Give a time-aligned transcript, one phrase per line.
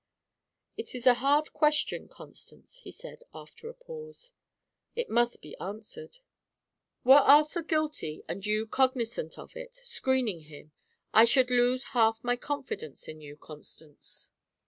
[0.77, 4.31] "It is a hard question, Constance," he said, after a pause.
[4.95, 6.17] "It must be answered."
[7.03, 10.71] "Were Arthur guilty and you cognizant of it screening him
[11.13, 14.31] I should lose half my confidence in you, Constance."